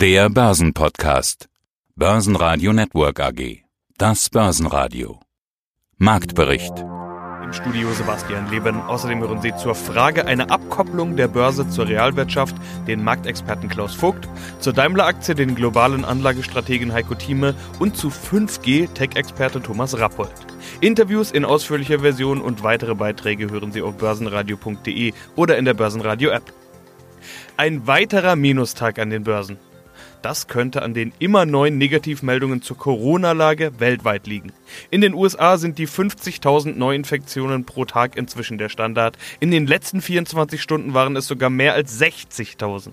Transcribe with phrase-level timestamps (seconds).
[0.00, 1.50] Der Börsenpodcast.
[1.94, 3.64] Börsenradio Network AG.
[3.98, 5.20] Das Börsenradio.
[5.98, 6.72] Marktbericht.
[7.44, 8.80] Im Studio Sebastian Leben.
[8.80, 14.26] Außerdem hören Sie zur Frage einer Abkopplung der Börse zur Realwirtschaft den Marktexperten Klaus Vogt,
[14.60, 20.32] zur Daimler-Aktie den globalen Anlagestrategen Heiko Thieme und zu 5G Tech-Experte Thomas Rappold.
[20.80, 26.54] Interviews in ausführlicher Version und weitere Beiträge hören Sie auf börsenradio.de oder in der Börsenradio-App.
[27.58, 29.58] Ein weiterer Minustag an den Börsen.
[30.22, 34.52] Das könnte an den immer neuen Negativmeldungen zur Corona-Lage weltweit liegen.
[34.90, 39.16] In den USA sind die 50.000 Neuinfektionen pro Tag inzwischen der Standard.
[39.40, 42.90] In den letzten 24 Stunden waren es sogar mehr als 60.000.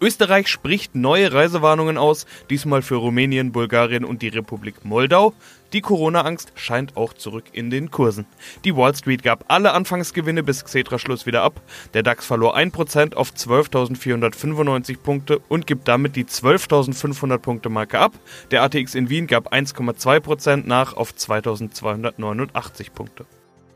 [0.00, 5.34] Österreich spricht neue Reisewarnungen aus, diesmal für Rumänien, Bulgarien und die Republik Moldau.
[5.74, 8.26] Die Corona-Angst scheint auch zurück in den Kursen.
[8.64, 11.60] Die Wall Street gab alle Anfangsgewinne bis Xetra-Schluss wieder ab.
[11.92, 18.12] Der DAX verlor 1% auf 12.495 Punkte und gibt damit die 12.500 Punkte Marke ab.
[18.50, 23.26] Der ATX in Wien gab 1,2% nach auf 2.289 Punkte.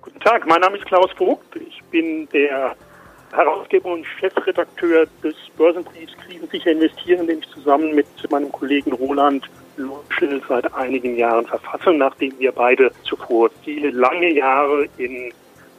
[0.00, 1.56] Guten Tag, mein Name ist Klaus Vogt.
[1.56, 2.74] Ich bin der
[3.32, 9.48] Herausgeber und Chefredakteur des Börsenbriefs Krisensicher investieren, den ich zusammen mit meinem Kollegen Roland
[10.48, 15.32] seit einigen Jahren verfasse, nachdem wir beide zuvor viele lange Jahre in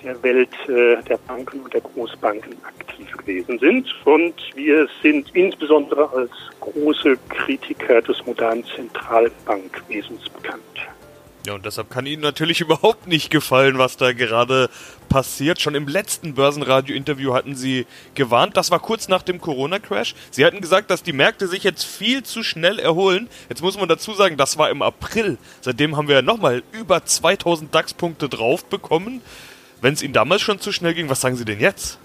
[0.03, 3.87] der Welt äh, der Banken und der Großbanken aktiv gewesen sind.
[4.05, 10.72] Und wir sind insbesondere als große Kritiker des modernen Zentralbankwesens bekannt.
[11.45, 14.69] Ja, und deshalb kann Ihnen natürlich überhaupt nicht gefallen, was da gerade
[15.09, 15.59] passiert.
[15.59, 20.15] Schon im letzten Börsenradio-Interview hatten Sie gewarnt, das war kurz nach dem Corona-Crash.
[20.31, 23.27] Sie hatten gesagt, dass die Märkte sich jetzt viel zu schnell erholen.
[23.49, 25.37] Jetzt muss man dazu sagen, das war im April.
[25.59, 29.21] Seitdem haben wir ja nochmal über 2000 DAX-Punkte drauf bekommen.
[29.81, 31.99] Wenn es Ihnen damals schon zu schnell ging, was sagen Sie denn jetzt?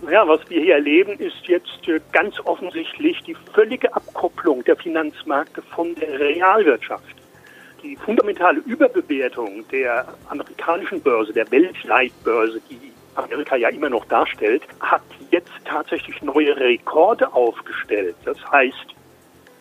[0.00, 5.60] Naja, was wir hier erleben, ist jetzt äh, ganz offensichtlich die völlige Abkopplung der Finanzmärkte
[5.74, 7.17] von der Realwirtschaft
[7.82, 15.02] die fundamentale Überbewertung der amerikanischen Börse, der Weltleitbörse, die Amerika ja immer noch darstellt, hat
[15.30, 18.16] jetzt tatsächlich neue Rekorde aufgestellt.
[18.24, 18.94] Das heißt,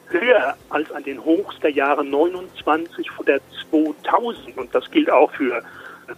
[0.09, 3.39] höher als an den Hochs der Jahre 29 oder
[3.69, 4.57] 2000.
[4.57, 5.61] Und das gilt auch für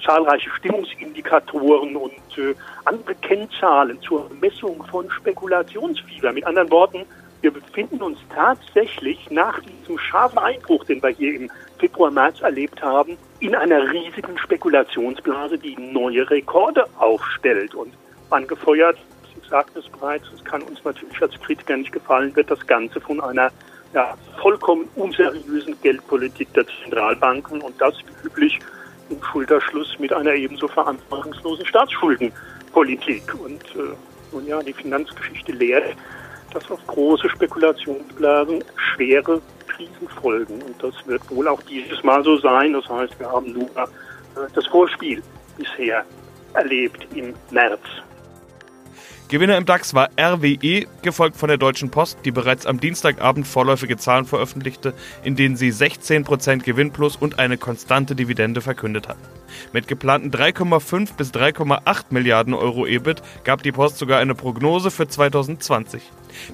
[0.05, 2.53] zahlreiche Stimmungsindikatoren und äh,
[2.85, 6.31] andere Kennzahlen zur Messung von Spekulationsfieber.
[6.31, 7.05] Mit anderen Worten,
[7.41, 12.81] wir befinden uns tatsächlich nach diesem scharfen Einbruch, den wir hier im Februar, März erlebt
[12.81, 17.73] haben, in einer riesigen Spekulationsblase, die neue Rekorde aufstellt.
[17.73, 17.93] Und
[18.29, 18.97] angefeuert,
[19.33, 22.99] Sie sagten es bereits, es kann uns natürlich als Kritiker nicht gefallen, wird das Ganze
[22.99, 23.51] von einer
[23.93, 28.59] ja, vollkommen unseriösen Geldpolitik der Zentralbanken und das wie üblich
[29.09, 33.33] im Schulterschluss mit einer ebenso verantwortungslosen Staatsschuldenpolitik.
[33.43, 33.95] Und äh,
[34.31, 35.95] nun ja, die Finanzgeschichte lehrt,
[36.53, 40.61] dass auf große Spekulationsblasen schwere Krisen folgen.
[40.61, 42.73] Und das wird wohl auch dieses Mal so sein.
[42.73, 43.87] Das heißt, wir haben nur äh,
[44.53, 45.21] das Vorspiel
[45.57, 46.05] bisher
[46.53, 47.81] erlebt im März.
[49.29, 53.95] Gewinner im DAX war RWE, gefolgt von der Deutschen Post, die bereits am Dienstagabend vorläufige
[53.95, 59.17] Zahlen veröffentlichte, in denen sie 16% Gewinn plus und eine konstante Dividende verkündet hat.
[59.71, 65.07] Mit geplanten 3,5 bis 3,8 Milliarden Euro EBIT gab die Post sogar eine Prognose für
[65.07, 66.01] 2020.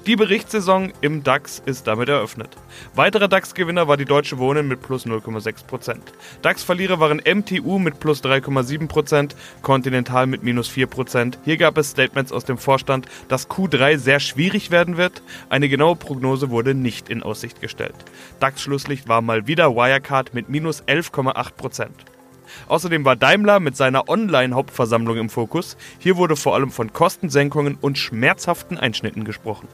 [0.06, 2.50] Die Berichtssaison im DAX ist damit eröffnet.
[2.94, 5.98] Weiterer DAX-Gewinner war die Deutsche Wohnen mit plus 0,6%.
[6.42, 9.32] DAX-Verlierer waren MTU mit plus 3,7%,
[9.62, 11.36] Continental mit minus 4%.
[11.44, 15.22] Hier gab es Statements aus dem Vorstand, dass Q3 sehr schwierig werden wird.
[15.50, 17.96] Eine genaue Prognose wurde nicht in Aussicht gestellt.
[18.40, 21.90] DAX-Schlusslicht war mal wieder Wirecard mit minus 11,8%.
[22.68, 25.78] Außerdem war Daimler mit seiner Online-Hauptversammlung im Fokus.
[26.00, 29.68] Hier wurde vor allem von Kostensenkungen und schmerzhaften Einschnitten gesprochen.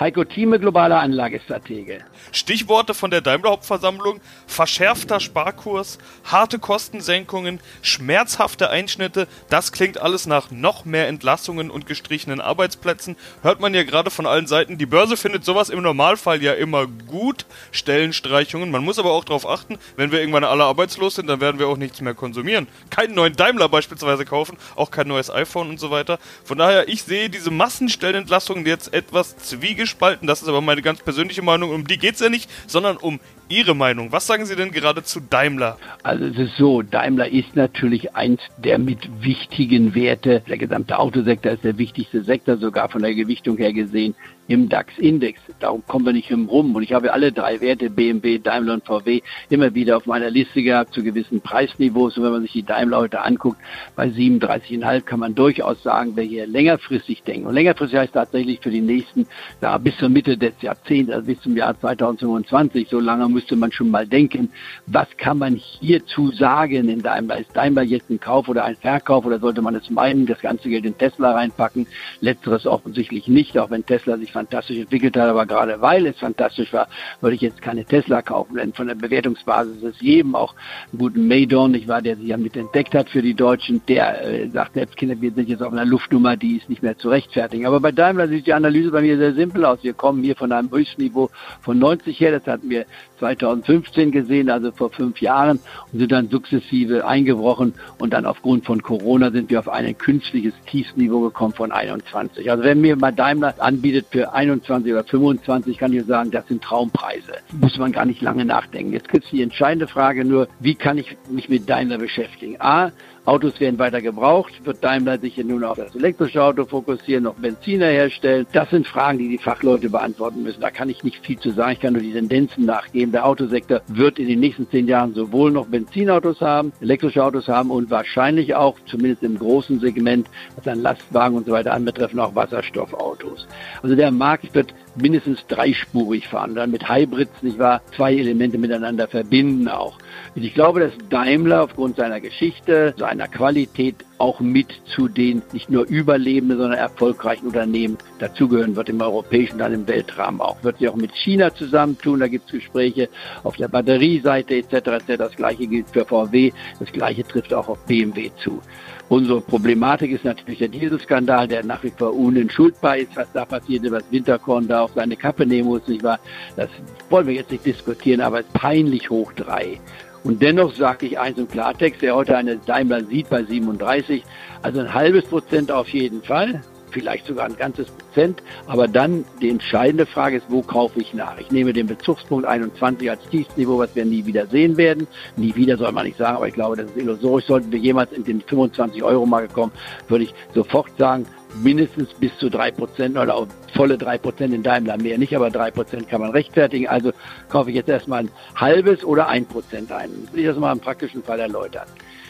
[0.00, 2.04] Heiko Thieme, globaler Anlagestratege.
[2.30, 9.26] Stichworte von der Daimler-Hauptversammlung: verschärfter Sparkurs, harte Kostensenkungen, schmerzhafte Einschnitte.
[9.50, 13.16] Das klingt alles nach noch mehr Entlassungen und gestrichenen Arbeitsplätzen.
[13.42, 14.78] Hört man ja gerade von allen Seiten.
[14.78, 17.46] Die Börse findet sowas im Normalfall ja immer gut.
[17.72, 18.70] Stellenstreichungen.
[18.70, 21.66] Man muss aber auch darauf achten, wenn wir irgendwann alle arbeitslos sind, dann werden wir
[21.66, 22.68] auch nichts mehr konsumieren.
[22.90, 26.20] Keinen neuen Daimler beispielsweise kaufen, auch kein neues iPhone und so weiter.
[26.44, 30.26] Von daher, ich sehe diese Massenstellenentlassungen jetzt etwas zwiegespalten gespalten.
[30.26, 31.70] Das ist aber meine ganz persönliche Meinung.
[31.70, 34.12] Um die geht es ja nicht, sondern um Ihre Meinung.
[34.12, 35.78] Was sagen Sie denn gerade zu Daimler?
[36.02, 40.42] Also es ist so, Daimler ist natürlich eins der mit wichtigen Werte.
[40.46, 44.14] Der gesamte Autosektor ist der wichtigste Sektor, sogar von der Gewichtung her gesehen
[44.48, 45.40] im DAX-Index.
[45.60, 46.74] Darum kommen wir nicht rum.
[46.74, 50.62] Und ich habe alle drei Werte, BMW, Daimler und VW, immer wieder auf meiner Liste
[50.62, 52.16] gehabt zu gewissen Preisniveaus.
[52.18, 53.58] Und wenn man sich die Daimler heute anguckt,
[53.94, 57.46] bei 37,5 kann man durchaus sagen, wer hier längerfristig denkt.
[57.46, 59.26] Und längerfristig heißt tatsächlich für die nächsten,
[59.60, 63.72] da Bis zur Mitte des Jahrzehnts, also bis zum Jahr 2025, so lange müsste man
[63.72, 64.50] schon mal denken,
[64.86, 67.38] was kann man hierzu sagen in Daimler?
[67.38, 70.68] Ist Daimler jetzt ein Kauf oder ein Verkauf oder sollte man es meinen, das ganze
[70.68, 71.86] Geld in Tesla reinpacken?
[72.20, 76.72] Letzteres offensichtlich nicht, auch wenn Tesla sich fantastisch entwickelt hat, aber gerade weil es fantastisch
[76.72, 76.88] war,
[77.20, 80.54] würde ich jetzt keine Tesla kaufen, denn von der Bewertungsbasis ist jedem auch
[80.92, 84.24] einen guten Maydon, nicht wahr, der sich ja mit entdeckt hat für die Deutschen, der
[84.24, 87.08] äh, sagt selbst Kinder, wir sind jetzt auf einer Luftnummer, die ist nicht mehr zu
[87.08, 87.66] rechtfertigen.
[87.66, 89.78] Aber bei Daimler sieht die Analyse bei mir sehr simpel aus.
[89.82, 91.30] Wir kommen hier von einem Höchstniveau
[91.60, 92.86] von 90 her, das hatten wir
[93.18, 95.58] 2015 gesehen, also vor fünf Jahren,
[95.92, 100.54] und sind dann sukzessive eingebrochen und dann aufgrund von Corona sind wir auf ein künstliches
[100.66, 102.50] Tiefsniveau gekommen von 21.
[102.50, 106.62] Also wenn mir mal Daimler anbietet für 21 oder 25, kann ich sagen, das sind
[106.62, 107.34] Traumpreise.
[107.60, 108.92] Muss man gar nicht lange nachdenken.
[108.92, 112.56] Jetzt ist die entscheidende Frage nur, wie kann ich mich mit Daimler beschäftigen?
[112.60, 112.92] A,
[113.28, 114.64] Autos werden weiter gebraucht.
[114.64, 118.46] Wird Daimler sich nun auf das elektrische Auto fokussieren, noch Benziner herstellen?
[118.52, 120.60] Das sind Fragen, die die Fachleute beantworten müssen.
[120.60, 121.72] Da kann ich nicht viel zu sagen.
[121.72, 123.12] Ich kann nur die Tendenzen nachgeben.
[123.12, 127.70] Der Autosektor wird in den nächsten zehn Jahren sowohl noch Benzinautos haben, elektrische Autos haben
[127.70, 132.34] und wahrscheinlich auch, zumindest im großen Segment, was an Lastwagen und so weiter anbetrifft, auch
[132.34, 133.46] Wasserstoffautos.
[133.82, 139.08] Also der Markt wird mindestens dreispurig fahren, dann mit Hybrids, nicht wahr, zwei Elemente miteinander
[139.08, 139.98] verbinden auch.
[140.34, 145.70] Und ich glaube, dass Daimler aufgrund seiner Geschichte, seiner Qualität auch mit zu den nicht
[145.70, 150.62] nur überlebenden, sondern erfolgreichen Unternehmen dazugehören wird im europäischen, dann im Weltrahmen auch.
[150.62, 153.08] Wird sich auch mit China zusammentun, da gibt es Gespräche
[153.44, 154.72] auf der Batterieseite etc.
[154.72, 155.06] etc.
[155.18, 158.60] Das gleiche gilt für VW, das gleiche trifft auch auf BMW zu.
[159.08, 163.16] Unsere Problematik ist natürlich der Dieselskandal, der nach wie vor unentschuldbar ist.
[163.16, 166.18] Was da passiert, was Winterkorn da auf seine Kappe nehmen muss, nicht wahr?
[166.56, 166.68] Das
[167.10, 169.80] wollen wir jetzt nicht diskutieren, aber es ist peinlich hoch drei.
[170.24, 174.24] Und dennoch sage ich eins im Klartext, der heute eine Daimler sieht bei 37,
[174.62, 178.42] also ein halbes Prozent auf jeden Fall, vielleicht sogar ein ganzes Prozent.
[178.66, 181.38] Aber dann die entscheidende Frage ist, wo kaufe ich nach?
[181.38, 185.06] Ich nehme den Bezugspunkt 21 als Tiefsniveau, was wir nie wieder sehen werden.
[185.36, 187.46] Nie wieder soll man nicht sagen, aber ich glaube, das ist illusorisch.
[187.46, 189.72] Sollten wir jemals in den 25 Euro mal gekommen,
[190.08, 191.26] würde ich sofort sagen,
[191.62, 195.50] mindestens bis zu drei Prozent oder auch volle drei Prozent in Daimler mehr nicht, aber
[195.50, 196.88] drei Prozent kann man rechtfertigen.
[196.88, 197.12] Also
[197.48, 200.10] kaufe ich jetzt erstmal ein halbes oder ein Prozent ein.
[200.24, 201.86] Das will ich das mal im praktischen Fall erläutern.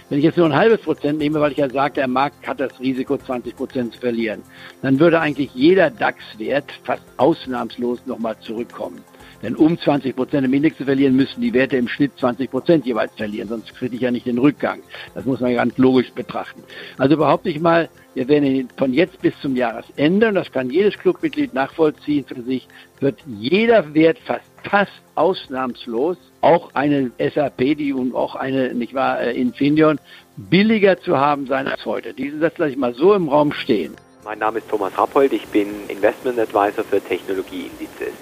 [0.08, 2.60] Wenn ich jetzt nur ein halbes Prozent nehme, weil ich ja sage, der Markt hat
[2.60, 4.42] das Risiko, 20 Prozent zu verlieren,
[4.80, 9.04] dann würde eigentlich jeder DAX-Wert fast ausnahmslos nochmal zurückkommen.
[9.42, 12.86] Denn um 20 Prozent im Index zu verlieren, müssen die Werte im Schnitt 20 Prozent
[12.86, 14.80] jeweils verlieren, sonst kriege ich ja nicht den Rückgang.
[15.14, 16.62] Das muss man ganz logisch betrachten.
[16.96, 17.88] Also behaupte ich mal,
[18.18, 22.66] wir werden von jetzt bis zum Jahresende, und das kann jedes Clubmitglied nachvollziehen für sich,
[22.98, 29.20] wird jeder Wert fast, fast ausnahmslos, auch eine SAP, die und auch eine, nicht wahr,
[29.20, 30.00] äh, Infineon,
[30.36, 32.12] billiger zu haben sein als heute.
[32.12, 33.94] Diesen Satz lasse ich mal so im Raum stehen.
[34.24, 38.14] Mein Name ist Thomas Rappold, ich bin Investment Advisor für Technologieindizes.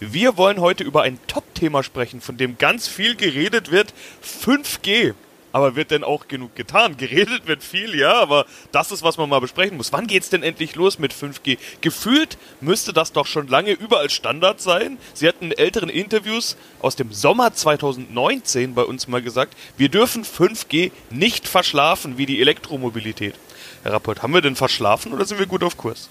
[0.00, 3.92] Wir wollen heute über ein Top-Thema sprechen, von dem ganz viel geredet wird,
[4.22, 5.12] 5G.
[5.54, 6.96] Aber wird denn auch genug getan?
[6.98, 9.92] Geredet wird viel, ja, aber das ist, was man mal besprechen muss.
[9.92, 11.58] Wann geht's denn endlich los mit 5G?
[11.80, 14.98] Gefühlt müsste das doch schon lange überall Standard sein.
[15.12, 20.24] Sie hatten in älteren Interviews aus dem Sommer 2019 bei uns mal gesagt, wir dürfen
[20.24, 23.36] 5G nicht verschlafen wie die Elektromobilität.
[23.84, 26.10] Herr Rapport, haben wir denn verschlafen oder sind wir gut auf Kurs?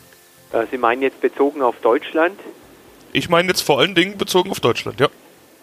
[0.54, 2.40] Äh, Sie meinen jetzt bezogen auf Deutschland?
[3.12, 5.10] Ich meine jetzt vor allen Dingen bezogen auf Deutschland, ja.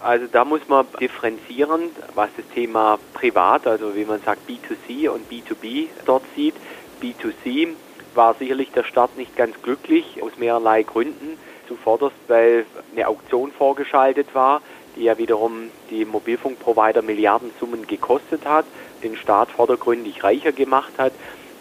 [0.03, 5.31] Also da muss man differenzieren, was das Thema Privat, also wie man sagt B2C und
[5.31, 6.55] B2B dort sieht.
[7.03, 7.69] B2C
[8.15, 11.39] war sicherlich der Start nicht ganz glücklich, aus mehrerlei Gründen.
[11.69, 14.61] Zuvorderst, weil eine Auktion vorgeschaltet war,
[14.97, 18.65] die ja wiederum die Mobilfunkprovider Milliardensummen gekostet hat,
[19.05, 21.13] den Staat vordergründig reicher gemacht hat.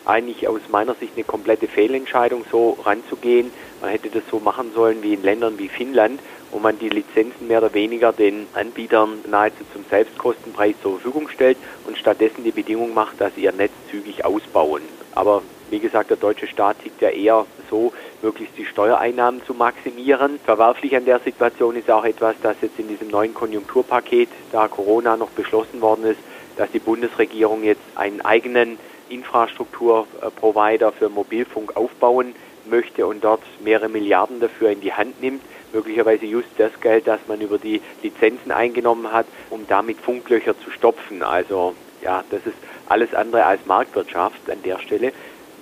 [0.06, 3.52] Eigentlich aus meiner Sicht eine komplette Fehlentscheidung, so ranzugehen.
[3.82, 6.20] Man hätte das so machen sollen wie in Ländern wie Finnland,
[6.52, 11.58] wo man die Lizenzen mehr oder weniger den Anbietern nahezu zum Selbstkostenpreis zur Verfügung stellt
[11.86, 14.82] und stattdessen die Bedingung macht, dass sie ihr Netz zügig ausbauen.
[15.14, 20.40] Aber wie gesagt, der deutsche Staat tickt ja eher so, möglichst die Steuereinnahmen zu maximieren.
[20.44, 25.16] Verwerflich an der Situation ist auch etwas, dass jetzt in diesem neuen Konjunkturpaket, da Corona
[25.18, 26.20] noch beschlossen worden ist,
[26.58, 28.80] dass die Bundesregierung jetzt einen eigenen
[29.10, 32.36] Infrastrukturprovider für Mobilfunk aufbauen
[32.70, 35.42] möchte und dort mehrere Milliarden dafür in die Hand nimmt
[35.74, 40.72] möglicherweise just das Geld, das man über die Lizenzen eingenommen hat, um damit Funklöcher zu
[40.72, 41.24] stopfen.
[41.24, 45.14] Also ja, das ist alles andere als Marktwirtschaft an der Stelle.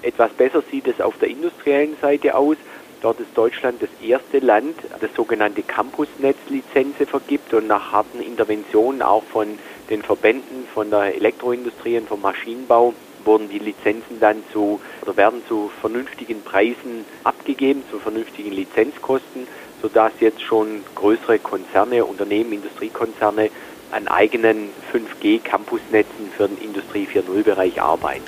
[0.01, 2.57] Etwas besser sieht es auf der industriellen Seite aus.
[3.01, 9.23] Dort ist Deutschland das erste Land, das sogenannte Campusnetz-Lizenze vergibt und nach harten Interventionen auch
[9.23, 12.93] von den Verbänden, von der Elektroindustrie und vom Maschinenbau
[13.27, 19.45] wurden die Lizenzen dann zu oder werden zu vernünftigen Preisen abgegeben, zu vernünftigen Lizenzkosten
[19.81, 23.49] sodass jetzt schon größere Konzerne, Unternehmen, Industriekonzerne
[23.91, 28.25] an eigenen 5G-Campusnetzen für den Industrie 4.0-Bereich arbeiten.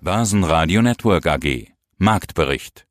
[0.00, 1.68] Börsenradio Network AG
[1.98, 2.86] Marktbericht